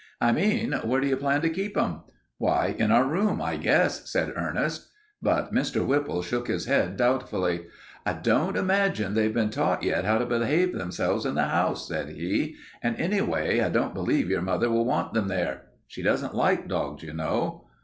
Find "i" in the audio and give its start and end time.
0.19-0.31, 3.39-3.55, 8.03-8.13, 13.59-13.69